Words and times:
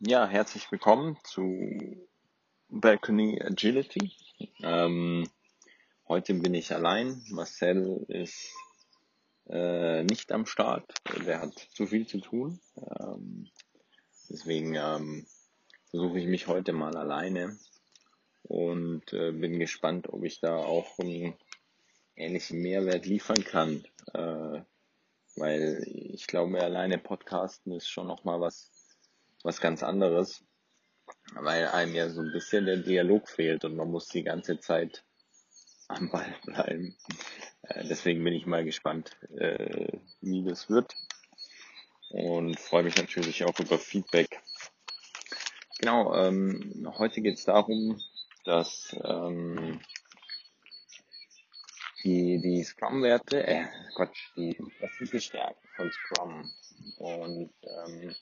Ja, 0.00 0.28
herzlich 0.28 0.70
willkommen 0.70 1.18
zu 1.24 2.06
Balcony 2.68 3.42
Agility. 3.42 4.12
Ähm, 4.62 5.28
heute 6.06 6.34
bin 6.34 6.54
ich 6.54 6.72
allein. 6.72 7.20
Marcel 7.30 8.06
ist 8.06 8.54
äh, 9.48 10.04
nicht 10.04 10.30
am 10.30 10.46
Start. 10.46 10.94
Der 11.26 11.40
hat 11.40 11.58
zu 11.74 11.88
viel 11.88 12.06
zu 12.06 12.20
tun. 12.20 12.60
Ähm, 12.76 13.50
deswegen 14.30 14.76
ähm, 14.76 15.26
versuche 15.90 16.20
ich 16.20 16.28
mich 16.28 16.46
heute 16.46 16.72
mal 16.72 16.96
alleine 16.96 17.58
und 18.44 19.12
äh, 19.12 19.32
bin 19.32 19.58
gespannt, 19.58 20.08
ob 20.10 20.22
ich 20.22 20.38
da 20.38 20.58
auch 20.58 20.96
einen 21.00 21.34
ähnlichen 22.14 22.62
Mehrwert 22.62 23.04
liefern 23.04 23.42
kann. 23.42 23.84
Äh, 24.14 24.60
weil 25.34 25.82
ich 25.88 26.28
glaube, 26.28 26.62
alleine 26.62 26.98
Podcasten 26.98 27.72
ist 27.72 27.88
schon 27.88 28.06
nochmal 28.06 28.40
was 28.40 28.77
was 29.48 29.62
ganz 29.62 29.82
anderes, 29.82 30.44
weil 31.32 31.68
einem 31.68 31.94
ja 31.94 32.10
so 32.10 32.20
ein 32.20 32.32
bisschen 32.32 32.66
der 32.66 32.76
Dialog 32.76 33.30
fehlt 33.30 33.64
und 33.64 33.76
man 33.76 33.90
muss 33.90 34.08
die 34.08 34.22
ganze 34.22 34.60
Zeit 34.60 35.04
am 35.88 36.10
Ball 36.10 36.34
bleiben. 36.44 36.94
Äh, 37.62 37.88
deswegen 37.88 38.22
bin 38.22 38.34
ich 38.34 38.44
mal 38.44 38.62
gespannt, 38.62 39.16
äh, 39.38 39.88
wie 40.20 40.44
das 40.44 40.68
wird 40.68 40.94
und 42.10 42.60
freue 42.60 42.82
mich 42.82 42.98
natürlich 42.98 43.42
auch 43.44 43.58
über 43.58 43.78
Feedback. 43.78 44.38
Genau, 45.78 46.14
ähm, 46.14 46.86
heute 46.98 47.22
geht 47.22 47.38
es 47.38 47.46
darum, 47.46 47.98
dass 48.44 48.94
ähm, 49.02 49.80
die, 52.04 52.38
die 52.42 52.62
Scrum-Werte, 52.64 53.46
äh, 53.46 53.64
Quatsch, 53.96 54.30
die, 54.36 54.58
die 55.00 55.20
Stärken 55.20 55.68
von 55.74 55.90
Scrum? 55.90 56.50
Und 56.98 57.50
ähm, 57.62 58.14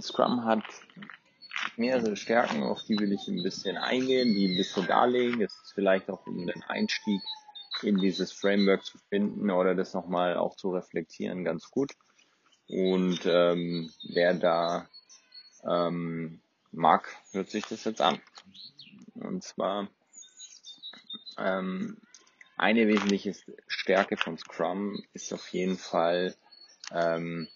Scrum 0.00 0.44
hat 0.44 0.64
mehrere 1.76 2.16
Stärken, 2.16 2.62
auf 2.62 2.82
die 2.84 2.98
will 2.98 3.12
ich 3.12 3.26
ein 3.28 3.42
bisschen 3.42 3.76
eingehen, 3.76 4.34
die 4.34 4.48
ein 4.48 4.56
bisschen 4.56 4.86
darlegen. 4.86 5.40
Es 5.40 5.52
ist 5.54 5.72
vielleicht 5.74 6.10
auch 6.10 6.26
um 6.26 6.46
den 6.46 6.62
Einstieg 6.64 7.20
in 7.82 7.98
dieses 7.98 8.32
Framework 8.32 8.84
zu 8.84 8.98
finden 9.08 9.50
oder 9.50 9.74
das 9.74 9.94
nochmal 9.94 10.36
auch 10.36 10.56
zu 10.56 10.70
reflektieren 10.70 11.44
ganz 11.44 11.70
gut. 11.70 11.92
Und 12.68 13.20
ähm, 13.26 13.92
wer 14.12 14.34
da 14.34 14.88
ähm, 15.68 16.40
mag, 16.70 17.08
hört 17.32 17.50
sich 17.50 17.64
das 17.66 17.84
jetzt 17.84 18.00
an. 18.00 18.20
Und 19.14 19.42
zwar 19.42 19.88
ähm, 21.38 21.98
eine 22.56 22.86
wesentliche 22.86 23.34
Stärke 23.66 24.16
von 24.16 24.38
Scrum 24.38 25.02
ist 25.12 25.32
auf 25.32 25.48
jeden 25.48 25.76
Fall, 25.76 26.34
ähm, 26.92 27.48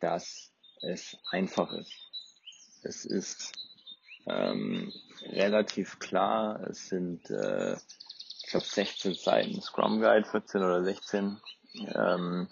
dass 0.00 0.53
es 0.84 1.16
einfach 1.30 1.72
ist. 1.72 1.92
Es 2.82 3.04
ist 3.04 3.52
ähm, 4.26 4.92
relativ 5.22 5.98
klar, 5.98 6.60
es 6.68 6.88
sind, 6.88 7.30
äh, 7.30 7.74
ich 7.74 8.50
glaube, 8.50 8.66
16 8.66 9.14
Seiten 9.14 9.60
Scrum 9.60 10.00
Guide, 10.00 10.26
14 10.28 10.62
oder 10.62 10.84
16, 10.84 11.40
ähm, 11.94 12.48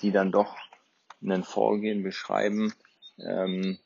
die 0.00 0.10
dann 0.10 0.32
doch 0.32 0.56
einen 1.22 1.44
Vorgehen 1.44 2.02
beschreiben, 2.02 2.74
ähm, 3.18 3.78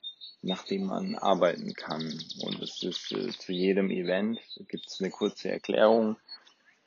nach 0.43 0.65
dem 0.65 0.87
man 0.87 1.17
arbeiten 1.17 1.75
kann. 1.75 2.03
Und 2.43 2.63
es 2.63 2.83
ist 2.83 3.13
äh, 3.13 3.31
zu 3.31 3.53
jedem 3.53 3.91
Event 3.91 4.41
gibt 4.69 4.87
es 4.87 5.01
eine 5.01 5.11
kurze 5.11 5.51
Erklärung. 5.51 6.17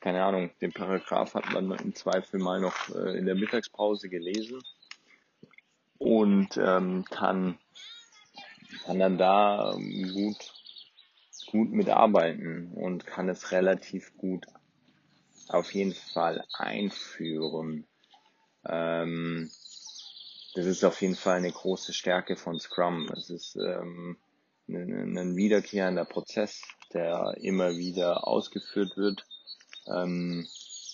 Keine 0.00 0.24
Ahnung, 0.24 0.50
den 0.62 0.72
Paragraph 0.72 1.34
hat 1.34 1.52
man 1.52 1.70
im 1.72 1.94
Zweifel 1.94 2.40
mal 2.40 2.60
noch 2.60 2.88
äh, 2.94 3.18
in 3.18 3.26
der 3.26 3.34
Mittagspause 3.34 4.08
gelesen 4.08 4.62
und 6.00 6.56
ähm, 6.56 7.04
kann, 7.10 7.58
kann 8.84 8.98
dann 8.98 9.18
da 9.18 9.74
ähm, 9.74 10.12
gut, 10.14 10.52
gut 11.46 11.70
mitarbeiten 11.70 12.72
und 12.74 13.06
kann 13.06 13.28
es 13.28 13.52
relativ 13.52 14.16
gut 14.16 14.46
auf 15.48 15.72
jeden 15.74 15.94
Fall 15.94 16.44
einführen. 16.54 17.86
Ähm, 18.66 19.50
das 20.54 20.66
ist 20.66 20.84
auf 20.84 21.02
jeden 21.02 21.16
Fall 21.16 21.36
eine 21.36 21.52
große 21.52 21.92
Stärke 21.92 22.34
von 22.34 22.58
Scrum. 22.58 23.06
Es 23.14 23.28
ist 23.28 23.56
ähm, 23.56 24.16
ein, 24.68 25.18
ein 25.18 25.36
wiederkehrender 25.36 26.06
Prozess, 26.06 26.62
der 26.94 27.36
immer 27.42 27.76
wieder 27.76 28.26
ausgeführt 28.26 28.96
wird. 28.96 29.26
Ähm, 29.86 30.48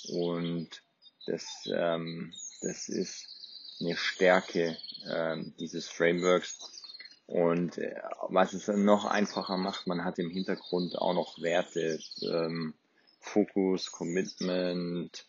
und 0.09 0.83
das, 1.27 1.47
ähm, 1.73 2.33
das 2.61 2.88
ist 2.88 3.37
eine 3.81 3.97
Stärke 3.97 4.77
äh, 5.06 5.37
dieses 5.59 5.89
Frameworks. 5.89 6.83
Und 7.27 7.78
äh, 7.78 8.00
was 8.28 8.53
es 8.53 8.69
noch 8.69 9.05
einfacher 9.05 9.56
macht, 9.56 9.87
man 9.87 10.05
hat 10.05 10.19
im 10.19 10.31
Hintergrund 10.31 10.97
auch 10.97 11.15
noch 11.15 11.41
Werte, 11.41 11.99
ähm, 12.22 12.75
Focus, 13.21 13.91
Commitment, 13.91 15.27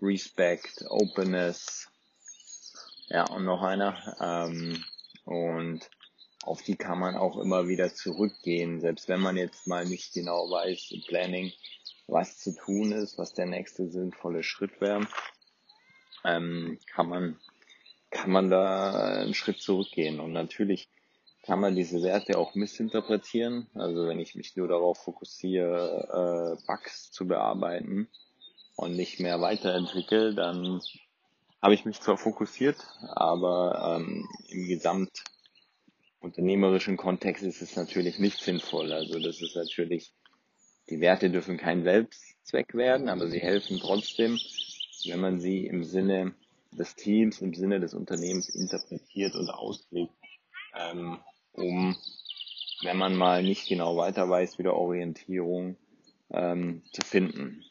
Respect, 0.00 0.84
Openness, 0.88 1.88
ja, 3.08 3.24
und 3.24 3.44
noch 3.44 3.62
einer. 3.62 4.16
Ähm, 4.20 4.84
und 5.24 5.90
auf 6.44 6.62
die 6.62 6.76
kann 6.76 6.98
man 6.98 7.16
auch 7.16 7.36
immer 7.36 7.68
wieder 7.68 7.92
zurückgehen, 7.92 8.80
selbst 8.80 9.08
wenn 9.08 9.20
man 9.20 9.36
jetzt 9.36 9.66
mal 9.66 9.84
nicht 9.84 10.14
genau 10.14 10.50
weiß 10.50 10.92
im 10.92 11.02
Planning, 11.02 11.52
was 12.06 12.38
zu 12.38 12.54
tun 12.56 12.92
ist, 12.92 13.18
was 13.18 13.34
der 13.34 13.46
nächste 13.46 13.88
sinnvolle 13.88 14.42
Schritt 14.42 14.80
wäre, 14.80 15.06
ähm, 16.24 16.78
kann 16.86 17.08
man 17.08 17.40
kann 18.10 18.30
man 18.30 18.50
da 18.50 19.20
einen 19.20 19.34
Schritt 19.34 19.60
zurückgehen. 19.60 20.20
Und 20.20 20.32
natürlich 20.32 20.88
kann 21.42 21.60
man 21.60 21.74
diese 21.74 22.02
Werte 22.02 22.38
auch 22.38 22.54
missinterpretieren. 22.54 23.68
Also 23.74 24.06
wenn 24.06 24.20
ich 24.20 24.34
mich 24.34 24.56
nur 24.56 24.68
darauf 24.68 24.98
fokussiere, 24.98 26.58
äh, 26.60 26.66
Bugs 26.66 27.10
zu 27.10 27.26
bearbeiten 27.26 28.08
und 28.76 28.96
nicht 28.96 29.20
mehr 29.20 29.40
weiterentwickle, 29.40 30.34
dann 30.34 30.80
habe 31.62 31.74
ich 31.74 31.84
mich 31.84 32.00
zwar 32.00 32.16
fokussiert, 32.16 32.78
aber 33.02 33.98
ähm, 34.00 34.28
im 34.48 34.66
gesamt 34.66 35.24
unternehmerischen 36.20 36.96
Kontext 36.96 37.42
ist 37.42 37.62
es 37.62 37.76
natürlich 37.76 38.18
nicht 38.18 38.40
sinnvoll. 38.40 38.92
Also 38.92 39.18
das 39.18 39.40
ist 39.40 39.56
natürlich, 39.56 40.12
die 40.88 41.00
Werte 41.00 41.30
dürfen 41.30 41.56
kein 41.56 41.82
Selbstzweck 41.82 42.74
werden, 42.74 43.08
aber 43.08 43.28
sie 43.28 43.40
helfen 43.40 43.78
trotzdem, 43.78 44.38
wenn 45.04 45.20
man 45.20 45.40
sie 45.40 45.66
im 45.66 45.84
Sinne 45.84 46.34
des 46.72 46.94
Teams 46.94 47.40
im 47.40 47.54
Sinne 47.54 47.80
des 47.80 47.94
Unternehmens 47.94 48.48
interpretiert 48.48 49.34
und 49.34 49.50
auslegt, 49.50 50.14
ähm, 50.74 51.18
um, 51.52 51.96
wenn 52.82 52.96
man 52.96 53.16
mal 53.16 53.42
nicht 53.42 53.68
genau 53.68 53.96
weiter 53.96 54.28
weiß, 54.28 54.58
wieder 54.58 54.74
Orientierung 54.74 55.76
ähm, 56.30 56.82
zu 56.92 57.02
finden. 57.02 57.64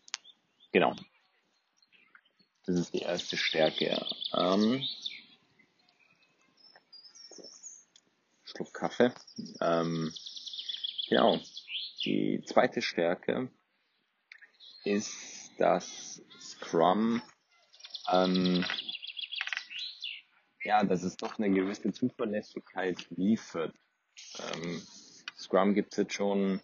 Genau. 0.72 0.96
Das 2.66 2.78
ist 2.78 2.94
die 2.94 3.00
erste 3.00 3.38
Stärke. 3.38 4.06
Ähm, 4.34 4.86
Schluck 8.44 8.74
Kaffee. 8.74 9.12
Ähm, 9.62 10.14
genau. 11.08 11.40
Die 12.06 12.44
zweite 12.46 12.82
Stärke 12.82 13.50
ist, 14.84 15.52
dass 15.58 16.22
Scrum 16.40 17.22
ähm, 18.12 18.66
ja, 20.64 20.84
dass 20.84 21.04
es 21.04 21.18
doch 21.18 21.38
eine 21.38 21.50
gewisse 21.50 21.92
Zuverlässigkeit 21.92 23.08
liefert. 23.12 23.74
Ähm, 24.40 24.82
Scrum 25.38 25.74
gibt's 25.74 25.98
jetzt 25.98 26.14
schon, 26.14 26.60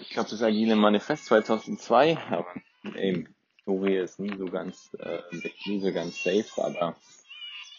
ich 0.00 0.10
glaube, 0.10 0.30
das 0.30 0.42
Agile 0.42 0.76
Manifest 0.76 1.26
2002, 1.26 2.16
aber 2.30 2.54
eben, 2.96 3.34
Story 3.62 3.98
ist 3.98 4.18
nie 4.18 4.36
so 4.36 4.46
ganz, 4.46 4.90
äh, 4.98 5.22
nie 5.66 5.80
so 5.80 5.92
ganz 5.92 6.22
safe, 6.22 6.50
aber 6.56 6.96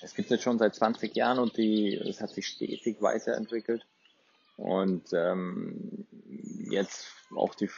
es 0.02 0.14
gibt 0.16 0.30
jetzt 0.30 0.44
schon 0.44 0.60
seit 0.60 0.76
20 0.76 1.16
Jahren 1.16 1.40
und 1.40 1.58
die, 1.58 1.96
es 1.96 2.22
hat 2.22 2.30
sich 2.30 2.48
stetig 2.48 3.02
weiterentwickelt. 3.02 3.86
Und 4.58 5.12
ähm, 5.14 6.06
jetzt 6.70 7.08
auch 7.36 7.56
die 7.56 7.70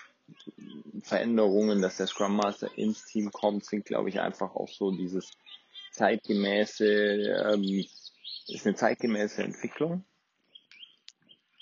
Veränderungen, 1.03 1.81
dass 1.81 1.97
der 1.97 2.07
Scrum 2.07 2.35
Master 2.35 2.75
ins 2.77 3.05
Team 3.05 3.31
kommt, 3.31 3.65
sind, 3.65 3.85
glaube 3.85 4.09
ich, 4.09 4.19
einfach 4.19 4.55
auch 4.55 4.67
so 4.67 4.91
dieses 4.91 5.31
zeitgemäße, 5.95 6.85
ähm, 6.85 7.85
ist 8.47 8.65
eine 8.65 8.75
zeitgemäße 8.75 9.43
Entwicklung. 9.43 10.05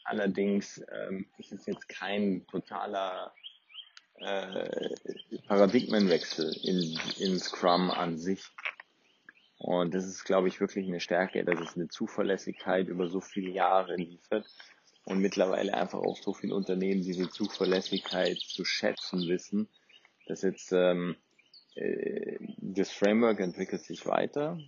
Allerdings 0.04 0.84
ähm, 0.92 1.28
ist 1.38 1.54
es 1.54 1.66
jetzt 1.66 1.88
kein 1.88 2.46
totaler 2.48 3.34
äh, 4.16 4.90
Paradigmenwechsel 5.48 6.54
in, 6.64 7.00
in 7.20 7.40
Scrum 7.40 7.90
an 7.90 8.18
sich. 8.18 8.44
Und 9.60 9.94
das 9.94 10.06
ist, 10.06 10.26
glaube 10.26 10.50
ich, 10.50 10.60
wirklich 10.60 10.88
eine 10.88 11.00
Stärke, 11.00 11.46
dass 11.46 11.60
es 11.62 11.76
eine 11.76 11.88
Zuverlässigkeit 11.88 12.90
über 12.90 13.08
so 13.08 13.22
viele 13.22 13.52
Jahre 13.52 13.96
liefert 13.96 14.46
und 15.06 15.20
mittlerweile 15.20 15.74
einfach 15.74 16.00
auch 16.00 16.18
so 16.18 16.34
viele 16.34 16.56
Unternehmen 16.56 17.02
diese 17.02 17.30
Zuverlässigkeit 17.30 18.38
zu 18.40 18.66
schätzen 18.66 19.28
wissen, 19.30 19.70
dass 20.28 20.42
jetzt 20.42 20.74
ähm, 20.74 21.16
äh, 21.16 21.23
das 21.76 22.92
Framework 22.92 23.40
entwickelt 23.40 23.84
sich 23.84 24.06
weiter, 24.06 24.60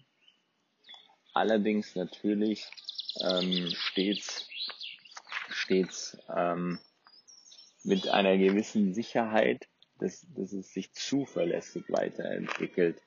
allerdings 1.33 1.95
natürlich 1.95 2.67
ähm, 3.21 3.69
stets, 3.73 4.47
stets 5.49 6.17
ähm, 6.35 6.79
mit 7.83 8.07
einer 8.07 8.37
gewissen 8.37 8.93
Sicherheit, 8.93 9.67
dass, 9.99 10.25
dass 10.35 10.51
es 10.53 10.73
sich 10.73 10.93
zuverlässig 10.93 11.85
weiterentwickelt 11.89 13.01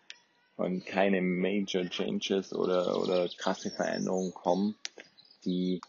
und 0.56 0.86
keine 0.86 1.20
Major 1.20 1.84
Changes 1.88 2.52
oder, 2.52 3.00
oder 3.00 3.28
krasse 3.28 3.70
Veränderungen 3.70 4.32
kommen, 4.32 4.76
die, 5.44 5.80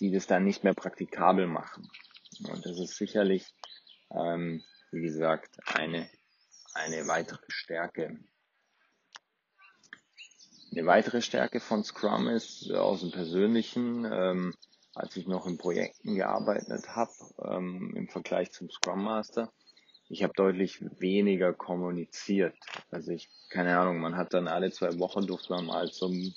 die 0.00 0.10
das 0.10 0.26
dann 0.26 0.44
nicht 0.44 0.64
mehr 0.64 0.74
praktikabel 0.74 1.46
machen. 1.46 1.88
Und 2.50 2.66
das 2.66 2.78
ist 2.78 2.96
sicherlich, 2.96 3.44
ähm, 4.10 4.62
wie 4.90 5.02
gesagt, 5.02 5.56
eine, 5.66 6.08
eine 6.76 7.08
weitere 7.08 7.44
Stärke. 7.48 8.18
Eine 10.72 10.86
weitere 10.86 11.22
Stärke 11.22 11.60
von 11.60 11.84
Scrum 11.84 12.28
ist 12.28 12.70
aus 12.70 13.00
dem 13.00 13.10
Persönlichen, 13.10 14.04
ähm, 14.04 14.54
als 14.94 15.16
ich 15.16 15.26
noch 15.26 15.46
in 15.46 15.56
Projekten 15.58 16.14
gearbeitet 16.14 16.94
habe, 16.94 17.12
ähm, 17.42 17.94
im 17.96 18.08
Vergleich 18.08 18.52
zum 18.52 18.70
Scrum 18.70 19.04
Master, 19.04 19.50
ich 20.08 20.22
habe 20.22 20.34
deutlich 20.34 20.84
weniger 21.00 21.52
kommuniziert. 21.52 22.54
Also 22.90 23.10
ich, 23.10 23.28
keine 23.48 23.78
Ahnung, 23.78 23.98
man 23.98 24.16
hat 24.16 24.34
dann 24.34 24.46
alle 24.46 24.70
zwei 24.70 24.98
Wochen 24.98 25.26
durfte 25.26 25.52
man 25.52 25.66
mal 25.66 25.90
zum 25.90 26.32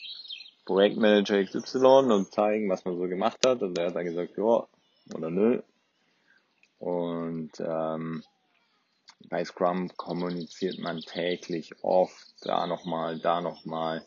Projektmanager 0.65 1.43
XY 1.43 2.11
und 2.11 2.31
zeigen, 2.31 2.69
was 2.69 2.85
man 2.85 2.97
so 2.97 3.07
gemacht 3.07 3.45
hat. 3.45 3.61
Und 3.61 3.77
der 3.77 3.87
hat 3.87 3.95
dann 3.95 4.05
gesagt, 4.05 4.37
ja 4.37 4.67
oder 5.13 5.29
nö. 5.29 5.61
Und 6.79 7.51
ähm, 7.59 8.23
bei 9.27 9.43
Scrum 9.43 9.89
kommuniziert 9.97 10.79
man 10.79 10.99
täglich 11.01 11.73
oft, 11.83 12.33
da 12.41 12.67
nochmal, 12.67 13.19
da 13.19 13.41
nochmal, 13.41 14.05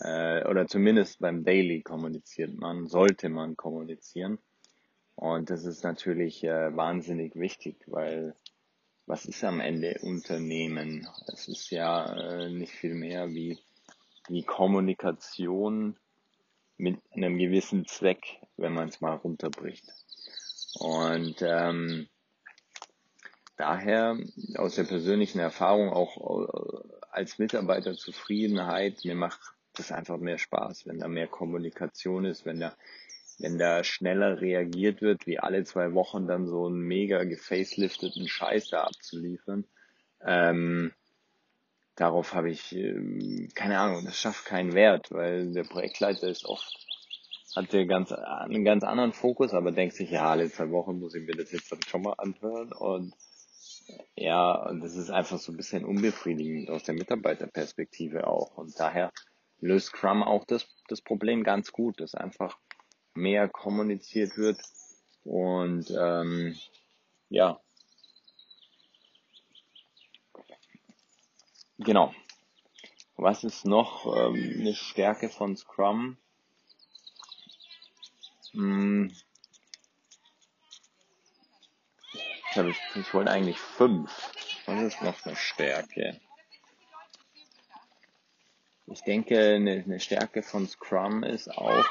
äh, 0.00 0.46
oder 0.46 0.66
zumindest 0.66 1.20
beim 1.20 1.44
Daily 1.44 1.82
kommuniziert 1.82 2.54
man, 2.54 2.86
sollte 2.86 3.28
man 3.28 3.56
kommunizieren. 3.56 4.38
Und 5.14 5.50
das 5.50 5.64
ist 5.64 5.84
natürlich 5.84 6.44
äh, 6.44 6.74
wahnsinnig 6.76 7.36
wichtig, 7.36 7.76
weil 7.86 8.34
was 9.06 9.24
ist 9.24 9.42
am 9.44 9.60
Ende 9.60 9.98
Unternehmen? 10.02 11.08
Es 11.26 11.48
ist 11.48 11.70
ja 11.70 12.06
äh, 12.16 12.48
nicht 12.48 12.72
viel 12.72 12.94
mehr 12.94 13.28
wie, 13.30 13.58
wie 14.28 14.42
Kommunikation 14.42 15.96
mit 16.76 16.98
einem 17.10 17.36
gewissen 17.36 17.86
Zweck, 17.86 18.40
wenn 18.56 18.72
man 18.72 18.88
es 18.88 19.00
mal 19.00 19.16
runterbricht. 19.16 19.84
Und 20.78 21.42
ähm, 21.42 22.08
daher 23.60 24.18
aus 24.56 24.76
der 24.76 24.84
persönlichen 24.84 25.38
Erfahrung 25.38 25.90
auch 25.90 26.16
äh, 26.16 26.88
als 27.10 27.38
Mitarbeiterzufriedenheit, 27.38 29.04
mir 29.04 29.14
macht 29.14 29.40
das 29.74 29.92
einfach 29.92 30.18
mehr 30.18 30.38
Spaß, 30.38 30.86
wenn 30.86 30.98
da 30.98 31.08
mehr 31.08 31.28
Kommunikation 31.28 32.24
ist, 32.24 32.44
wenn 32.44 32.60
da 32.60 32.72
wenn 33.38 33.56
da 33.56 33.84
schneller 33.84 34.42
reagiert 34.42 35.00
wird, 35.00 35.26
wie 35.26 35.38
alle 35.38 35.64
zwei 35.64 35.94
Wochen 35.94 36.26
dann 36.26 36.46
so 36.46 36.66
einen 36.66 36.80
mega 36.80 37.24
gefacelifteten 37.24 38.28
Scheiß 38.28 38.68
da 38.68 38.84
abzuliefern. 38.84 39.64
Ähm, 40.22 40.92
darauf 41.96 42.34
habe 42.34 42.50
ich 42.50 42.76
äh, 42.76 43.48
keine 43.54 43.78
Ahnung, 43.78 44.04
das 44.04 44.18
schafft 44.18 44.44
keinen 44.44 44.74
Wert, 44.74 45.10
weil 45.10 45.52
der 45.52 45.64
Projektleiter 45.64 46.28
ist 46.28 46.44
oft 46.44 46.76
hat 47.56 47.72
der 47.72 47.86
ganz 47.86 48.12
einen 48.12 48.64
ganz 48.64 48.84
anderen 48.84 49.12
Fokus, 49.12 49.54
aber 49.54 49.72
denkt 49.72 49.96
sich, 49.96 50.10
ja, 50.10 50.30
alle 50.30 50.50
zwei 50.50 50.70
Wochen 50.70 51.00
muss 51.00 51.14
ich 51.14 51.26
mir 51.26 51.34
das 51.34 51.50
jetzt 51.52 51.72
dann 51.72 51.82
schon 51.82 52.02
mal 52.02 52.14
anhören 52.16 52.72
und 52.72 53.14
ja, 54.16 54.52
und 54.68 54.80
das 54.80 54.96
ist 54.96 55.10
einfach 55.10 55.38
so 55.38 55.52
ein 55.52 55.56
bisschen 55.56 55.84
unbefriedigend 55.84 56.70
aus 56.70 56.84
der 56.84 56.94
Mitarbeiterperspektive 56.94 58.26
auch 58.26 58.56
und 58.56 58.78
daher 58.78 59.12
löst 59.60 59.88
Scrum 59.88 60.22
auch 60.22 60.44
das, 60.44 60.66
das 60.88 61.00
Problem 61.00 61.44
ganz 61.44 61.72
gut, 61.72 62.00
dass 62.00 62.14
einfach 62.14 62.58
mehr 63.14 63.48
kommuniziert 63.48 64.36
wird. 64.36 64.60
Und 65.24 65.90
ähm, 65.90 66.56
ja, 67.28 67.60
genau. 71.78 72.14
Was 73.16 73.44
ist 73.44 73.66
noch 73.66 74.06
ähm, 74.16 74.56
eine 74.60 74.74
Stärke 74.74 75.28
von 75.28 75.56
Scrum? 75.56 76.16
Hm. 78.52 79.12
Ich, 82.50 82.58
hab, 82.58 82.66
ich 82.66 83.14
wollte 83.14 83.30
eigentlich 83.30 83.58
fünf. 83.58 84.10
Was 84.66 84.82
ist 84.82 85.02
noch 85.02 85.24
eine 85.24 85.36
Stärke? 85.36 86.20
Ich 88.86 89.02
denke, 89.02 89.38
eine, 89.54 89.84
eine 89.84 90.00
Stärke 90.00 90.42
von 90.42 90.66
Scrum 90.66 91.22
ist 91.22 91.48
auch, 91.48 91.86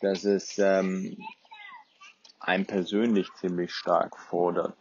dass 0.00 0.24
es 0.24 0.58
ähm, 0.58 1.16
einen 2.38 2.66
persönlich 2.66 3.32
ziemlich 3.34 3.72
stark 3.72 4.18
fordert. 4.18 4.76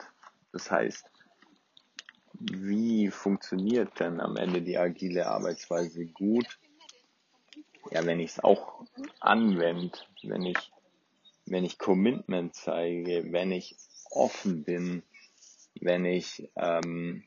Das 0.52 0.70
heißt, 0.70 1.06
wie 2.34 3.10
funktioniert 3.12 4.00
denn 4.00 4.20
am 4.20 4.36
Ende 4.36 4.62
die 4.62 4.78
agile 4.78 5.28
Arbeitsweise 5.28 6.06
gut? 6.06 6.60
Ja, 7.92 8.06
wenn 8.06 8.20
ich 8.20 8.32
es 8.32 8.44
auch 8.44 8.84
anwende, 9.20 9.98
wenn 10.24 10.46
ich, 10.46 10.58
wenn 11.52 11.66
ich 11.66 11.78
Commitment 11.78 12.56
zeige, 12.56 13.32
wenn 13.34 13.52
ich 13.52 13.76
offen 14.10 14.64
bin, 14.64 15.04
wenn 15.82 16.06
ich 16.06 16.50
ähm, 16.56 17.24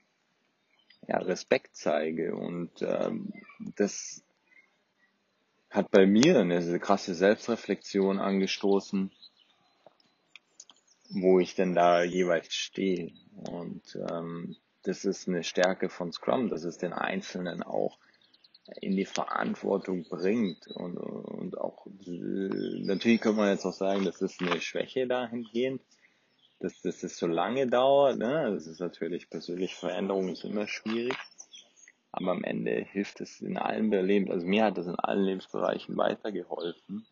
ja, 1.07 1.19
Respekt 1.19 1.77
zeige 1.77 2.35
und 2.35 2.81
ähm, 2.81 3.33
das 3.77 4.25
hat 5.69 5.91
bei 5.91 6.07
mir 6.07 6.39
eine 6.39 6.79
krasse 6.79 7.15
Selbstreflexion 7.15 8.19
angestoßen, 8.19 9.11
wo 11.11 11.39
ich 11.39 11.55
denn 11.55 11.75
da 11.75 12.03
jeweils 12.03 12.55
stehe. 12.55 13.13
Und 13.35 13.83
ähm, 14.11 14.57
das 14.85 15.05
ist 15.05 15.29
eine 15.29 15.43
Stärke 15.43 15.91
von 15.91 16.13
Scrum, 16.13 16.49
dass 16.49 16.65
es 16.65 16.79
den 16.79 16.93
Einzelnen 16.93 17.63
auch 17.63 17.99
in 18.81 18.97
die 18.97 19.05
Verantwortung 19.05 20.05
bringt 20.09 20.67
und, 20.69 20.97
und 20.97 21.59
auch 21.59 21.87
natürlich 21.87 23.21
könnte 23.21 23.39
man 23.39 23.51
jetzt 23.51 23.67
auch 23.67 23.75
sagen, 23.75 24.05
das 24.05 24.23
ist 24.23 24.41
eine 24.41 24.61
Schwäche 24.61 25.07
dahingehend, 25.07 25.83
dass, 26.61 26.81
dass 26.81 27.03
es 27.03 27.19
so 27.19 27.27
lange 27.27 27.67
dauert. 27.67 28.19
Ne? 28.19 28.51
Das 28.55 28.67
ist 28.67 28.81
natürlich 28.81 29.29
persönliche 29.29 29.77
Veränderung 29.77 30.29
ist 30.29 30.45
immer 30.45 30.67
schwierig. 30.67 31.17
Aber 32.11 32.31
am 32.31 32.45
Ende 32.45 32.87
hilft 32.91 33.21
es 33.21 33.41
in 33.41 33.59
allen 33.59 33.91
Leben, 33.91 34.31
also 34.31 34.47
mir 34.47 34.65
hat 34.65 34.79
das 34.79 34.87
in 34.87 34.95
allen 34.95 35.25
Lebensbereichen 35.25 35.97
weitergeholfen, 35.97 37.07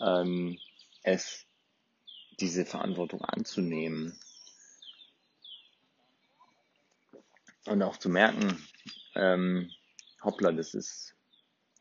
ähm, 0.00 0.58
es, 1.02 1.46
diese 2.40 2.64
Verantwortung 2.64 3.20
anzunehmen. 3.22 4.18
Und 7.66 7.82
auch 7.82 7.98
zu 7.98 8.08
merken, 8.08 8.56
ähm, 9.14 9.70
hoppla, 10.22 10.52
das 10.52 10.74
ist, 10.74 11.16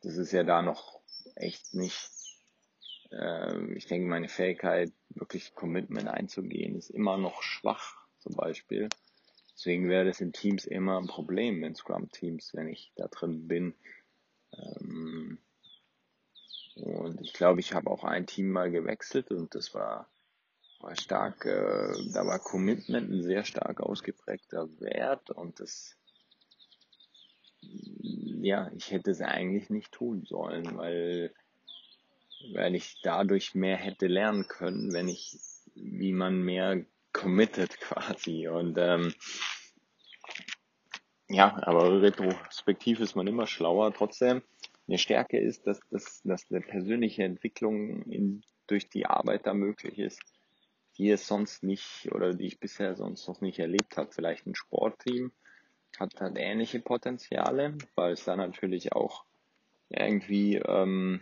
das 0.02 0.18
ist 0.18 0.32
ja 0.32 0.44
da 0.44 0.62
noch 0.62 1.02
echt 1.36 1.74
nicht, 1.74 2.10
äh, 3.12 3.74
ich 3.74 3.88
denke, 3.88 4.08
meine 4.08 4.30
Fähigkeit, 4.30 4.92
wirklich 5.10 5.54
Commitment 5.56 6.08
einzugehen, 6.08 6.76
ist 6.76 6.90
immer 6.90 7.18
noch 7.18 7.44
schwach, 7.44 7.96
zum 8.20 8.36
Beispiel. 8.36 8.90
Deswegen 9.54 9.90
wäre 9.90 10.06
das 10.06 10.22
in 10.22 10.34
Teams 10.34 10.66
immer 10.66 10.98
ein 10.98 11.08
Problem, 11.08 11.64
in 11.64 11.76
Scrum-Teams, 11.76 12.54
wenn 12.54 12.68
ich 12.68 12.92
da 12.96 13.08
drin 13.08 13.48
bin. 13.48 13.76
Ähm, 14.54 15.38
und 16.76 17.22
ich 17.22 17.34
glaube, 17.34 17.60
ich 17.60 17.74
habe 17.74 17.90
auch 17.90 18.04
ein 18.04 18.26
Team 18.26 18.50
mal 18.50 18.72
gewechselt 18.72 19.30
und 19.30 19.54
das 19.54 19.74
war, 19.74 20.10
war 20.80 20.96
stark, 20.96 21.46
äh, 21.46 21.94
da 22.14 22.26
war 22.26 22.40
Commitment 22.40 23.12
ein 23.12 23.24
sehr 23.24 23.44
stark 23.44 23.82
ausgeprägter 23.82 24.68
Wert 24.80 25.30
und 25.30 25.60
das, 25.60 25.98
ja, 28.44 28.72
ich 28.76 28.92
hätte 28.92 29.12
es 29.12 29.22
eigentlich 29.22 29.70
nicht 29.70 29.92
tun 29.92 30.24
sollen, 30.26 30.78
weil, 30.78 31.34
weil 32.54 32.76
ich 32.76 33.00
dadurch 33.04 33.56
mehr 33.56 33.78
hätte 33.78 34.08
lernen 34.08 34.48
können, 34.48 34.94
wenn 34.94 35.08
ich, 35.08 35.38
wie 35.76 36.14
man 36.14 36.42
mehr 36.42 36.84
committed 37.14 37.80
quasi. 37.80 38.48
Und 38.48 38.78
ähm, 38.78 39.14
ja, 41.30 41.58
aber 41.64 42.02
retrospektiv 42.02 43.00
ist 43.00 43.16
man 43.16 43.28
immer 43.28 43.48
schlauer. 43.48 43.94
Trotzdem, 43.94 44.42
eine 44.88 44.98
Stärke 44.98 45.40
ist, 45.40 45.66
dass, 45.68 45.80
dass, 45.90 46.22
dass 46.24 46.52
eine 46.52 46.62
persönliche 46.62 47.24
Entwicklung 47.24 48.04
in, 48.04 48.44
durch 48.68 48.90
die 48.90 49.06
Arbeit 49.06 49.46
da 49.48 49.54
möglich 49.54 50.00
ist, 50.00 50.22
die 50.98 51.10
es 51.10 51.28
sonst 51.28 51.64
nicht 51.64 52.10
oder 52.12 52.34
die 52.34 52.48
ich 52.48 52.60
bisher 52.60 52.96
sonst 52.96 53.28
noch 53.28 53.40
nicht 53.40 53.60
erlebt 53.60 53.96
habe. 53.98 54.12
Vielleicht 54.12 54.46
ein 54.46 54.56
Sportteam 54.56 55.32
hat, 56.00 56.20
hat 56.20 56.38
ähnliche 56.38 56.80
Potenziale, 56.80 57.78
weil 57.96 58.14
es 58.14 58.24
da 58.24 58.36
natürlich 58.36 58.94
auch 58.94 59.26
irgendwie 59.90 60.56
ähm, 60.56 61.22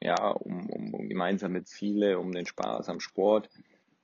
ja 0.00 0.30
um, 0.30 0.68
um, 0.70 0.94
um 0.94 1.08
gemeinsame 1.08 1.64
Ziele, 1.64 2.18
um 2.18 2.32
den 2.32 2.46
Spaß 2.46 2.88
am 2.88 3.00
Sport 3.00 3.48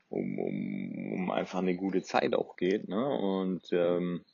um, 0.08 0.38
um, 0.38 1.12
um 1.12 1.30
einfach 1.30 1.58
eine 1.58 1.76
gute 1.76 2.02
Zeit 2.02 2.34
auch 2.34 2.56
geht. 2.56 2.88
Ne? 2.88 3.04
Und 3.04 3.72
ähm, 3.72 4.24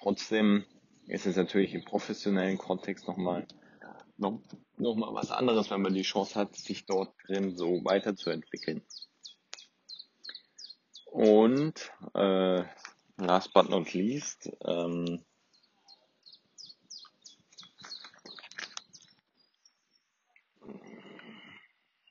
trotzdem 0.00 0.64
ist 1.06 1.26
es 1.26 1.36
natürlich 1.36 1.74
im 1.74 1.84
professionellen 1.84 2.58
Kontext 2.58 3.06
nochmal 3.08 3.46
noch, 4.16 4.40
noch 4.76 4.94
mal 4.94 5.12
was 5.12 5.30
anderes, 5.30 5.70
wenn 5.70 5.82
man 5.82 5.94
die 5.94 6.02
Chance 6.02 6.38
hat, 6.38 6.54
sich 6.54 6.86
dort 6.86 7.14
drin 7.26 7.56
so 7.56 7.84
weiterzuentwickeln. 7.84 8.82
Und 11.06 11.92
äh, 12.14 12.62
last 13.16 13.52
but 13.52 13.68
not 13.70 13.92
least, 13.94 14.50
ähm, 14.64 15.24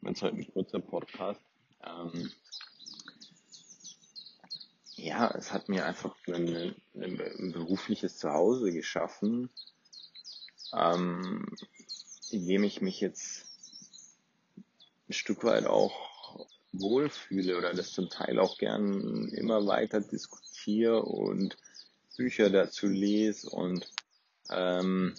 wenn 0.01 0.13
es 0.13 0.21
heute 0.21 0.37
ein 0.37 0.53
kurzer 0.53 0.79
Podcast, 0.79 1.41
ähm, 1.83 2.31
ja, 4.95 5.29
es 5.35 5.51
hat 5.51 5.67
mir 5.67 5.85
einfach 5.85 6.15
ein, 6.27 6.75
ein, 6.95 7.51
berufliches 7.51 8.17
Zuhause 8.17 8.71
geschaffen, 8.71 9.49
ähm, 10.73 11.45
in 12.31 12.47
dem 12.47 12.63
ich 12.63 12.81
mich 12.81 13.01
jetzt 13.01 13.45
ein 15.09 15.13
Stück 15.13 15.43
weit 15.43 15.65
auch 15.65 16.47
wohlfühle 16.71 17.57
oder 17.57 17.73
das 17.73 17.91
zum 17.91 18.09
Teil 18.09 18.39
auch 18.39 18.57
gern 18.57 19.27
immer 19.29 19.67
weiter 19.67 19.99
diskutiere 19.99 20.52
und 20.67 21.57
Bücher 22.17 22.49
dazu 22.49 22.87
lese 22.87 23.49
und 23.49 23.89
ähm, 24.49 25.15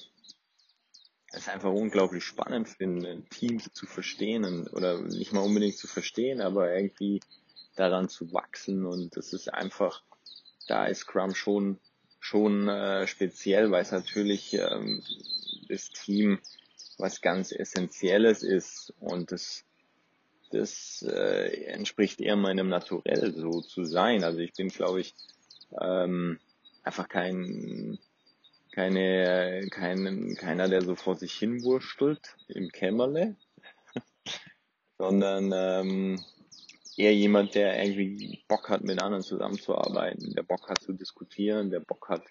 es 1.33 1.49
einfach 1.49 1.73
unglaublich 1.73 2.25
spannend 2.25 2.69
finde, 2.69 3.23
Teams 3.31 3.71
zu 3.73 3.87
verstehen 3.87 4.69
oder 4.69 5.01
nicht 5.01 5.33
mal 5.33 5.41
unbedingt 5.41 5.77
zu 5.77 5.87
verstehen, 5.87 6.41
aber 6.41 6.73
irgendwie 6.75 7.21
daran 7.77 8.09
zu 8.09 8.33
wachsen 8.33 8.87
und 8.87 9.17
das 9.17 9.33
ist 9.33 9.53
einfach, 9.53 10.03
da 10.69 10.87
ist 10.87 11.01
Scrum 11.01 11.35
schon 11.35 11.79
schon 12.21 12.69
äh, 12.69 13.07
speziell, 13.07 13.71
weil 13.71 13.83
es 13.83 13.93
natürlich 13.93 14.55
ähm, 14.55 15.03
das 15.69 15.91
Team 15.91 16.39
was 16.97 17.21
ganz 17.21 17.53
Essentielles 17.53 18.43
ist 18.43 18.95
und 18.99 19.31
das 19.31 19.65
das 20.51 21.05
äh, 21.07 21.65
entspricht 21.65 22.21
eher 22.21 22.37
meinem 22.37 22.69
Naturell 22.69 23.35
so 23.35 23.61
zu 23.61 23.85
sein. 23.85 24.25
Also 24.25 24.39
ich 24.39 24.53
bin, 24.55 24.69
glaube 24.69 25.01
ich, 25.01 25.15
ähm, 25.81 26.39
einfach 26.83 27.09
kein 27.09 27.99
keine 28.73 29.69
kein, 29.71 30.35
keiner, 30.37 30.69
der 30.69 30.83
so 30.83 30.95
vor 30.95 31.17
sich 31.17 31.33
hin 31.35 31.63
wurstelt 31.63 32.37
im 32.49 32.71
Kämmerle, 32.71 33.37
sondern 34.99 35.53
ähm, 35.55 36.25
eher 36.97 37.15
jemand, 37.15 37.55
der 37.55 37.83
irgendwie 37.83 38.43
Bock 38.49 38.69
hat, 38.69 38.83
mit 38.83 39.03
anderen 39.03 39.23
zusammenzuarbeiten, 39.23 40.35
der 40.35 40.43
Bock 40.43 40.69
hat 40.69 40.81
zu 40.83 40.93
diskutieren, 40.93 41.71
der 41.71 41.81
Bock 41.81 42.09
hat, 42.09 42.25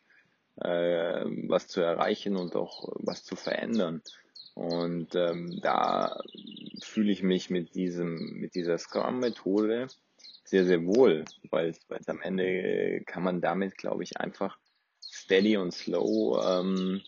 äh, 0.58 1.26
was 1.48 1.68
zu 1.68 1.82
erreichen 1.82 2.36
und 2.36 2.56
auch 2.56 2.90
was 2.96 3.24
zu 3.24 3.36
verändern. 3.36 4.02
Und 4.56 5.16
ähm, 5.16 5.60
da 5.62 6.22
fühle 6.82 7.12
ich 7.12 7.24
mich 7.24 7.50
mit 7.50 7.76
diesem, 7.76 8.40
mit 8.40 8.54
dieser 8.54 8.78
Scrum-Methode 8.78 9.88
sehr, 10.44 10.66
sehr 10.66 10.86
wohl, 10.86 11.26
weil 11.50 11.70
es 11.70 12.08
am 12.08 12.22
Ende 12.22 13.02
kann 13.06 13.24
man 13.24 13.42
damit, 13.42 13.78
glaube 13.78 14.04
ich, 14.04 14.18
einfach 14.18 14.58
steady 15.10 15.58
und 15.58 15.72
slow 15.72 16.42
ähm, 16.44 17.02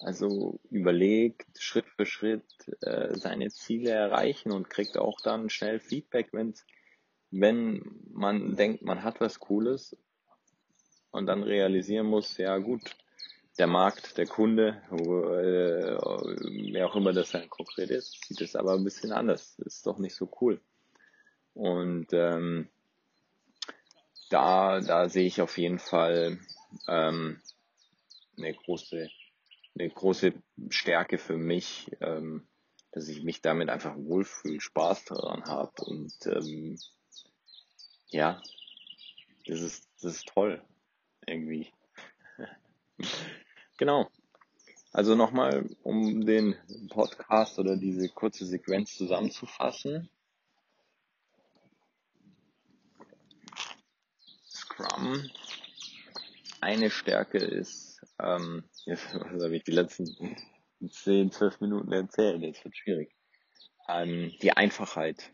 also 0.00 0.58
überlegt, 0.70 1.60
Schritt 1.60 1.86
für 1.96 2.06
Schritt 2.06 2.42
äh, 2.80 3.18
seine 3.18 3.50
Ziele 3.50 3.90
erreichen 3.90 4.50
und 4.50 4.70
kriegt 4.70 4.96
auch 4.96 5.20
dann 5.20 5.50
schnell 5.50 5.78
Feedback, 5.78 6.30
wenn's, 6.32 6.64
wenn 7.30 7.82
man 8.10 8.56
denkt, 8.56 8.82
man 8.82 9.02
hat 9.02 9.20
was 9.20 9.38
Cooles 9.38 9.96
und 11.10 11.26
dann 11.26 11.42
realisieren 11.42 12.06
muss, 12.06 12.38
ja 12.38 12.56
gut, 12.58 12.96
der 13.58 13.66
Markt, 13.66 14.16
der 14.16 14.26
Kunde, 14.26 14.80
äh, 14.90 16.72
wer 16.72 16.86
auch 16.86 16.96
immer 16.96 17.12
das 17.12 17.32
dann 17.32 17.50
konkret 17.50 17.90
ist, 17.90 18.24
sieht 18.24 18.40
es 18.40 18.56
aber 18.56 18.72
ein 18.72 18.84
bisschen 18.84 19.12
anders. 19.12 19.58
Ist 19.58 19.86
doch 19.86 19.98
nicht 19.98 20.14
so 20.14 20.30
cool. 20.40 20.62
Und 21.60 22.06
ähm, 22.12 22.70
da, 24.30 24.80
da 24.80 25.10
sehe 25.10 25.26
ich 25.26 25.42
auf 25.42 25.58
jeden 25.58 25.78
Fall 25.78 26.38
ähm, 26.88 27.38
eine 28.38 28.54
große 28.54 29.10
eine 29.78 29.90
große 29.90 30.32
Stärke 30.70 31.18
für 31.18 31.36
mich, 31.36 31.90
ähm, 32.00 32.48
dass 32.92 33.08
ich 33.08 33.22
mich 33.22 33.42
damit 33.42 33.68
einfach 33.68 33.94
wohlfühle, 33.94 34.58
Spaß 34.60 35.04
daran 35.04 35.44
habe 35.44 35.72
und 35.84 36.14
ähm, 36.24 36.78
ja, 38.08 38.42
das 39.46 39.60
ist, 39.60 39.86
das 40.00 40.16
ist 40.16 40.28
toll 40.28 40.64
irgendwie. 41.26 41.72
genau. 43.78 44.08
Also 44.92 45.14
nochmal, 45.14 45.68
um 45.82 46.24
den 46.24 46.56
Podcast 46.88 47.58
oder 47.58 47.76
diese 47.76 48.08
kurze 48.08 48.46
Sequenz 48.46 48.96
zusammenzufassen. 48.96 50.08
Scrum. 54.80 55.30
Eine 56.60 56.90
Stärke 56.90 57.38
ist 57.38 58.00
ähm, 58.18 58.64
Jetzt 58.86 59.12
habe 59.14 59.56
ich 59.56 59.64
die 59.64 59.72
letzten 59.72 60.36
10, 60.88 61.30
12 61.30 61.60
Minuten 61.60 61.92
erzählt. 61.92 62.42
Jetzt 62.42 62.64
wird 62.64 62.76
schwierig. 62.76 63.14
Ähm, 63.88 64.32
die 64.42 64.52
Einfachheit. 64.52 65.32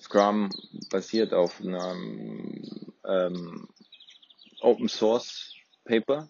Scrum 0.00 0.50
basiert 0.90 1.32
auf 1.32 1.60
einem 1.60 2.92
ähm, 3.06 3.68
Open 4.60 4.88
Source 4.88 5.54
Paper. 5.84 6.28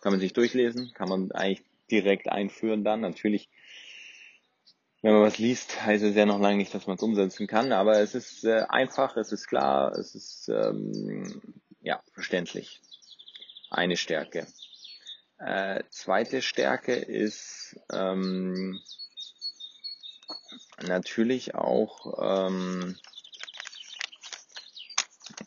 Kann 0.00 0.12
man 0.12 0.20
sich 0.20 0.32
durchlesen, 0.32 0.92
kann 0.94 1.08
man 1.08 1.32
eigentlich 1.32 1.64
direkt 1.90 2.28
einführen 2.28 2.84
dann. 2.84 3.00
Natürlich, 3.00 3.48
wenn 5.04 5.12
man 5.12 5.22
was 5.22 5.36
liest, 5.36 5.84
heißt 5.84 6.02
es 6.02 6.16
ja 6.16 6.24
noch 6.24 6.40
lange 6.40 6.56
nicht, 6.56 6.72
dass 6.72 6.86
man 6.86 6.96
es 6.96 7.02
umsetzen 7.02 7.46
kann, 7.46 7.72
aber 7.72 8.00
es 8.00 8.14
ist 8.14 8.42
äh, 8.44 8.64
einfach, 8.70 9.18
es 9.18 9.32
ist 9.32 9.46
klar, 9.46 9.92
es 9.98 10.14
ist 10.14 10.48
ähm, 10.48 11.42
ja 11.82 12.02
verständlich. 12.14 12.80
Eine 13.70 13.98
Stärke. 13.98 14.46
Äh, 15.36 15.82
zweite 15.90 16.40
Stärke 16.40 16.94
ist 16.94 17.78
ähm, 17.92 18.80
natürlich 20.80 21.54
auch, 21.54 22.46
ähm, 22.48 22.98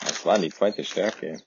was 0.02 0.24
war 0.24 0.38
die 0.38 0.52
zweite 0.52 0.84
Stärke? 0.84 1.42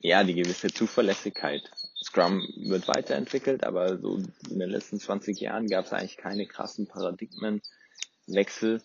Ja, 0.00 0.24
die 0.24 0.34
gewisse 0.34 0.68
Zuverlässigkeit. 0.68 1.70
Scrum 2.08 2.48
wird 2.56 2.88
weiterentwickelt, 2.88 3.64
aber 3.64 3.98
so 3.98 4.16
in 4.16 4.58
den 4.58 4.70
letzten 4.70 4.98
20 4.98 5.38
Jahren 5.40 5.68
gab 5.68 5.84
es 5.84 5.92
eigentlich 5.92 6.16
keine 6.16 6.46
krassen 6.46 6.86
Paradigmenwechsel. 6.86 8.82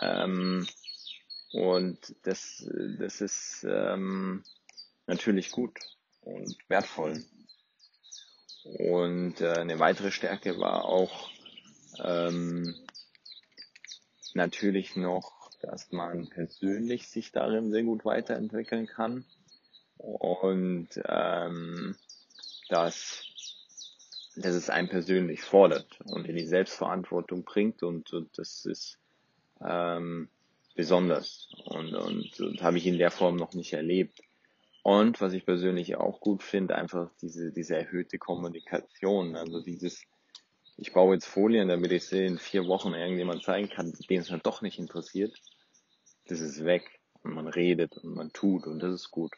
Ähm, 0.00 0.66
und 1.52 2.16
das, 2.22 2.66
das 2.98 3.20
ist 3.20 3.66
ähm, 3.68 4.42
natürlich 5.06 5.50
gut 5.50 5.78
und 6.22 6.56
wertvoll. 6.68 7.22
Und 8.64 9.42
äh, 9.42 9.52
eine 9.52 9.78
weitere 9.78 10.10
Stärke 10.10 10.58
war 10.58 10.86
auch 10.86 11.28
ähm, 12.02 12.74
natürlich 14.32 14.96
noch, 14.96 15.50
dass 15.60 15.92
man 15.92 16.30
persönlich 16.30 17.08
sich 17.08 17.32
darin 17.32 17.70
sehr 17.70 17.82
gut 17.82 18.06
weiterentwickeln 18.06 18.86
kann 18.86 19.26
und 19.98 20.88
ähm, 21.06 21.96
dass, 22.68 23.24
dass 24.36 24.54
es 24.54 24.70
einen 24.70 24.88
persönlich 24.88 25.42
fordert 25.42 26.00
und 26.04 26.26
in 26.26 26.36
die 26.36 26.46
Selbstverantwortung 26.46 27.44
bringt 27.44 27.82
und, 27.82 28.12
und 28.12 28.36
das 28.38 28.64
ist 28.64 28.98
ähm, 29.64 30.28
besonders 30.74 31.48
und, 31.64 31.94
und, 31.94 32.40
und 32.40 32.62
habe 32.62 32.78
ich 32.78 32.86
in 32.86 32.98
der 32.98 33.10
Form 33.10 33.36
noch 33.36 33.54
nicht 33.54 33.72
erlebt. 33.72 34.20
Und 34.82 35.20
was 35.20 35.32
ich 35.32 35.44
persönlich 35.44 35.96
auch 35.96 36.20
gut 36.20 36.44
finde, 36.44 36.76
einfach 36.76 37.10
diese, 37.20 37.50
diese 37.50 37.74
erhöhte 37.74 38.18
Kommunikation. 38.18 39.34
Also 39.34 39.60
dieses, 39.60 40.04
ich 40.76 40.92
baue 40.92 41.14
jetzt 41.14 41.26
Folien, 41.26 41.68
damit 41.68 41.90
ich 41.90 42.04
sie 42.04 42.24
in 42.24 42.38
vier 42.38 42.68
Wochen 42.68 42.94
irgendjemand 42.94 43.42
zeigen 43.42 43.68
kann, 43.68 43.92
den 44.08 44.20
es 44.20 44.28
dann 44.28 44.42
doch 44.44 44.62
nicht 44.62 44.78
interessiert. 44.78 45.34
Das 46.28 46.40
ist 46.40 46.64
weg. 46.64 47.00
Und 47.22 47.34
man 47.34 47.48
redet 47.48 47.96
und 47.96 48.14
man 48.14 48.32
tut 48.32 48.68
und 48.68 48.80
das 48.80 48.94
ist 48.94 49.10
gut. 49.10 49.32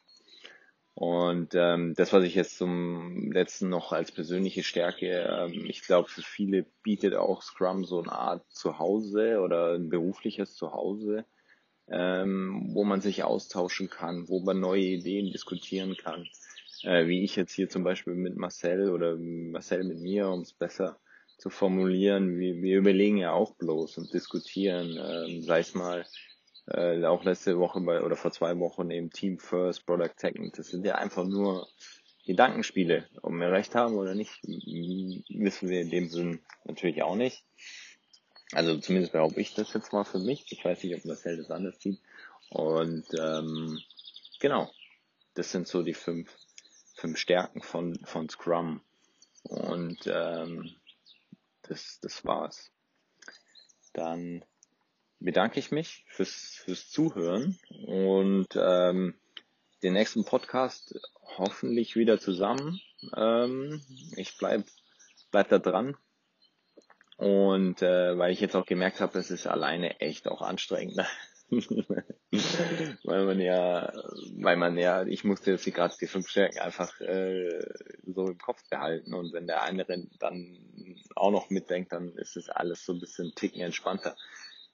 Und 1.00 1.54
ähm, 1.54 1.94
das, 1.96 2.12
was 2.12 2.24
ich 2.24 2.34
jetzt 2.34 2.58
zum 2.58 3.30
letzten 3.30 3.68
noch 3.68 3.92
als 3.92 4.10
persönliche 4.10 4.64
Stärke, 4.64 5.28
ähm, 5.30 5.64
ich 5.66 5.82
glaube, 5.82 6.08
für 6.08 6.22
viele 6.22 6.66
bietet 6.82 7.14
auch 7.14 7.42
Scrum 7.42 7.84
so 7.84 8.02
eine 8.02 8.12
Art 8.12 8.44
Zuhause 8.50 9.40
oder 9.40 9.74
ein 9.74 9.88
berufliches 9.88 10.54
Zuhause 10.54 11.24
ähm, 11.90 12.70
wo 12.72 12.84
man 12.84 13.00
sich 13.00 13.24
austauschen 13.24 13.88
kann, 13.88 14.28
wo 14.28 14.40
man 14.40 14.60
neue 14.60 14.82
Ideen 14.82 15.32
diskutieren 15.32 15.96
kann. 15.96 16.26
Äh, 16.82 17.06
wie 17.06 17.24
ich 17.24 17.36
jetzt 17.36 17.52
hier 17.52 17.68
zum 17.68 17.82
Beispiel 17.82 18.14
mit 18.14 18.36
Marcel 18.36 18.90
oder 18.90 19.16
Marcel 19.16 19.84
mit 19.84 20.00
mir, 20.00 20.28
um 20.28 20.42
es 20.42 20.52
besser 20.52 20.98
zu 21.38 21.50
formulieren. 21.50 22.38
Wir, 22.38 22.60
wir 22.60 22.78
überlegen 22.78 23.16
ja 23.16 23.32
auch 23.32 23.54
bloß 23.54 23.98
und 23.98 24.12
diskutieren, 24.12 24.98
ähm, 25.00 25.42
sei 25.42 25.60
es 25.60 25.74
mal 25.74 26.04
äh, 26.70 27.04
auch 27.04 27.24
letzte 27.24 27.58
Woche 27.58 27.80
bei 27.80 28.02
oder 28.02 28.16
vor 28.16 28.32
zwei 28.32 28.58
Wochen 28.58 28.90
eben 28.90 29.10
Team 29.10 29.38
First, 29.38 29.86
Product 29.86 30.14
Technik. 30.16 30.54
Das 30.54 30.68
sind 30.68 30.84
ja 30.84 30.96
einfach 30.96 31.24
nur 31.24 31.68
Gedankenspiele. 32.26 33.08
Ob 33.22 33.32
wir 33.32 33.50
recht 33.50 33.74
haben 33.74 33.96
oder 33.96 34.14
nicht, 34.14 34.42
wissen 34.42 35.68
wir 35.68 35.80
in 35.80 35.90
dem 35.90 36.08
Sinn 36.08 36.40
natürlich 36.64 37.02
auch 37.02 37.16
nicht. 37.16 37.44
Also 38.52 38.78
zumindest 38.78 39.12
behaupte 39.12 39.40
ich 39.40 39.54
das 39.54 39.72
jetzt 39.72 39.92
mal 39.92 40.04
für 40.04 40.18
mich. 40.18 40.46
Ich 40.50 40.64
weiß 40.64 40.82
nicht, 40.82 40.94
ob 40.94 41.04
Marcel 41.04 41.36
das 41.36 41.50
anders 41.50 41.80
sieht. 41.80 42.00
Und 42.50 43.06
ähm, 43.18 43.78
genau, 44.40 44.70
das 45.34 45.52
sind 45.52 45.68
so 45.68 45.82
die 45.82 45.94
fünf, 45.94 46.34
fünf 46.94 47.18
Stärken 47.18 47.62
von, 47.62 47.98
von 48.04 48.28
Scrum. 48.28 48.80
Und 49.42 50.06
ähm, 50.06 50.74
das, 51.62 51.98
das 52.00 52.24
war's. 52.24 52.70
Dann 53.92 54.44
bedanke 55.20 55.58
ich 55.58 55.70
mich 55.70 56.04
fürs, 56.08 56.62
fürs 56.64 56.90
Zuhören 56.90 57.58
und 57.86 58.48
ähm, 58.56 59.14
den 59.82 59.92
nächsten 59.92 60.24
Podcast 60.24 60.98
hoffentlich 61.36 61.96
wieder 61.96 62.18
zusammen. 62.18 62.80
Ähm, 63.16 63.82
ich 64.16 64.36
bleib, 64.38 64.64
bleib 65.30 65.48
da 65.48 65.58
dran. 65.58 65.96
Und 67.16 67.82
äh, 67.82 68.16
weil 68.16 68.32
ich 68.32 68.40
jetzt 68.40 68.54
auch 68.54 68.66
gemerkt 68.66 69.00
habe, 69.00 69.18
es 69.18 69.30
ist 69.30 69.46
alleine 69.46 70.00
echt 70.00 70.28
auch 70.28 70.40
anstrengend. 70.40 70.98
weil 71.50 73.24
man 73.24 73.40
ja, 73.40 73.90
weil 74.36 74.56
man 74.56 74.76
ja, 74.76 75.04
ich 75.04 75.24
musste 75.24 75.52
jetzt 75.52 75.64
gerade 75.64 75.94
die 75.98 76.06
fünf 76.06 76.28
Stärken 76.28 76.58
einfach 76.58 77.00
äh, 77.00 77.58
so 78.06 78.26
im 78.26 78.38
Kopf 78.38 78.62
behalten 78.68 79.14
und 79.14 79.32
wenn 79.32 79.46
der 79.46 79.62
andere 79.62 80.06
dann 80.18 80.58
auch 81.16 81.30
noch 81.30 81.48
mitdenkt, 81.48 81.92
dann 81.92 82.10
ist 82.16 82.36
es 82.36 82.50
alles 82.50 82.84
so 82.84 82.92
ein 82.92 83.00
bisschen 83.00 83.34
ticken 83.34 83.62
entspannter. 83.62 84.14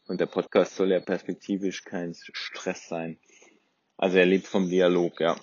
Und 0.06 0.20
der 0.20 0.26
Podcast 0.26 0.76
soll 0.76 0.90
ja 0.90 1.00
perspektivisch 1.00 1.84
kein 1.84 2.14
Stress 2.14 2.88
sein. 2.88 3.18
Also 3.96 4.18
er 4.18 4.26
lebt 4.26 4.46
vom 4.46 4.68
Dialog, 4.68 5.20
ja. 5.20 5.37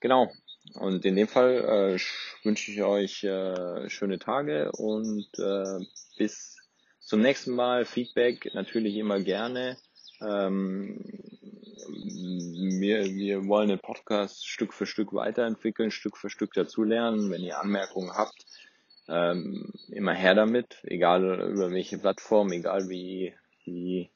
Genau. 0.00 0.32
Und 0.74 1.04
in 1.04 1.16
dem 1.16 1.28
Fall 1.28 1.96
äh, 1.96 2.44
wünsche 2.44 2.70
ich 2.70 2.82
euch 2.82 3.24
äh, 3.24 3.88
schöne 3.90 4.18
Tage 4.18 4.70
und 4.72 5.26
äh, 5.38 5.84
bis 6.16 6.56
zum 7.00 7.22
nächsten 7.22 7.52
Mal. 7.54 7.84
Feedback 7.84 8.54
natürlich 8.54 8.96
immer 8.96 9.20
gerne. 9.20 9.76
Ähm, 10.20 11.00
wir, 12.80 13.04
wir 13.04 13.46
wollen 13.46 13.68
den 13.68 13.78
Podcast 13.78 14.46
Stück 14.46 14.72
für 14.72 14.86
Stück 14.86 15.12
weiterentwickeln, 15.12 15.90
Stück 15.90 16.16
für 16.16 16.30
Stück 16.30 16.52
dazulernen. 16.52 17.30
Wenn 17.30 17.42
ihr 17.42 17.58
Anmerkungen 17.58 18.12
habt, 18.12 18.46
ähm, 19.08 19.72
immer 19.88 20.14
her 20.14 20.34
damit, 20.34 20.78
egal 20.84 21.50
über 21.50 21.70
welche 21.72 21.98
Plattform, 21.98 22.52
egal 22.52 22.88
wie, 22.88 23.34
wie 23.72 24.10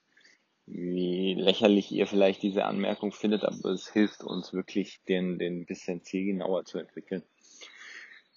wie 0.66 1.34
lächerlich 1.34 1.92
ihr 1.92 2.06
vielleicht 2.06 2.42
diese 2.42 2.64
Anmerkung 2.64 3.12
findet, 3.12 3.44
aber 3.44 3.70
es 3.70 3.88
hilft 3.92 4.22
uns 4.22 4.52
wirklich, 4.52 5.02
den, 5.04 5.38
den 5.38 5.66
bisschen 5.66 6.02
zielgenauer 6.02 6.64
zu 6.64 6.78
entwickeln. 6.78 7.22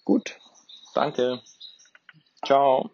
Gut, 0.04 0.38
danke. 0.94 1.40
Ciao. 2.44 2.90